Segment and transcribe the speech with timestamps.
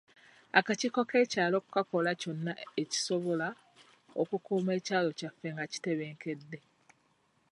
[0.59, 2.51] Akakiiko k'ekyalo kakola kyonna
[2.81, 3.47] okisobola
[4.21, 6.59] okukuuma ekyalo kyaffe nga kitebenkedde.